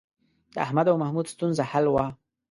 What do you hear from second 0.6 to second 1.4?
احمد او محمود